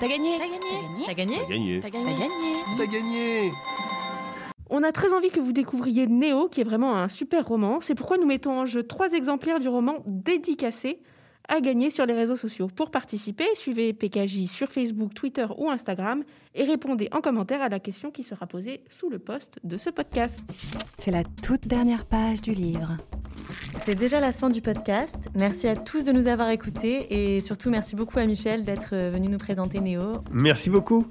T'as 0.00 0.08
gagné 0.08 0.38
T'as 0.38 0.46
gagné 0.46 1.06
T'as 1.06 1.14
gagné 1.14 1.36
T'as 1.46 1.50
gagné 1.50 1.80
T'as 1.80 1.90
gagné 1.90 2.54
T'as 2.78 2.86
gagné 2.86 3.93
on 4.70 4.82
a 4.82 4.92
très 4.92 5.12
envie 5.12 5.30
que 5.30 5.40
vous 5.40 5.52
découvriez 5.52 6.06
Néo, 6.06 6.48
qui 6.48 6.60
est 6.60 6.64
vraiment 6.64 6.96
un 6.96 7.08
super 7.08 7.46
roman. 7.46 7.80
C'est 7.80 7.94
pourquoi 7.94 8.18
nous 8.18 8.26
mettons 8.26 8.58
en 8.58 8.66
jeu 8.66 8.82
trois 8.82 9.12
exemplaires 9.12 9.60
du 9.60 9.68
roman 9.68 10.02
dédicacé 10.06 11.00
à 11.48 11.60
gagner 11.60 11.90
sur 11.90 12.06
les 12.06 12.14
réseaux 12.14 12.36
sociaux. 12.36 12.68
Pour 12.68 12.90
participer, 12.90 13.44
suivez 13.54 13.92
PKJ 13.92 14.46
sur 14.46 14.70
Facebook, 14.72 15.12
Twitter 15.14 15.46
ou 15.58 15.68
Instagram 15.68 16.24
et 16.54 16.64
répondez 16.64 17.08
en 17.12 17.20
commentaire 17.20 17.60
à 17.60 17.68
la 17.68 17.80
question 17.80 18.10
qui 18.10 18.22
sera 18.22 18.46
posée 18.46 18.82
sous 18.88 19.10
le 19.10 19.18
post 19.18 19.58
de 19.62 19.76
ce 19.76 19.90
podcast. 19.90 20.40
C'est 20.98 21.10
la 21.10 21.24
toute 21.24 21.66
dernière 21.66 22.06
page 22.06 22.40
du 22.40 22.52
livre. 22.52 22.96
C'est 23.84 23.94
déjà 23.94 24.20
la 24.20 24.32
fin 24.32 24.48
du 24.48 24.62
podcast. 24.62 25.16
Merci 25.34 25.68
à 25.68 25.76
tous 25.76 26.04
de 26.04 26.12
nous 26.12 26.28
avoir 26.28 26.48
écoutés 26.48 27.36
et 27.36 27.42
surtout 27.42 27.70
merci 27.70 27.94
beaucoup 27.94 28.18
à 28.18 28.24
Michel 28.24 28.64
d'être 28.64 28.96
venu 28.96 29.28
nous 29.28 29.38
présenter 29.38 29.80
Néo. 29.80 30.14
Merci 30.30 30.70
beaucoup. 30.70 31.04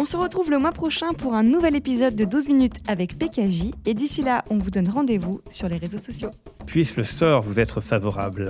On 0.00 0.06
se 0.06 0.16
retrouve 0.16 0.50
le 0.50 0.58
mois 0.58 0.72
prochain 0.72 1.12
pour 1.12 1.34
un 1.34 1.42
nouvel 1.42 1.76
épisode 1.76 2.16
de 2.16 2.24
12 2.24 2.48
minutes 2.48 2.76
avec 2.88 3.18
PKJ 3.18 3.64
et 3.84 3.92
d'ici 3.92 4.22
là, 4.22 4.46
on 4.48 4.56
vous 4.56 4.70
donne 4.70 4.88
rendez-vous 4.88 5.42
sur 5.50 5.68
les 5.68 5.76
réseaux 5.76 5.98
sociaux. 5.98 6.30
Puisse 6.64 6.96
le 6.96 7.04
sort 7.04 7.42
vous 7.42 7.60
être 7.60 7.82
favorable. 7.82 8.48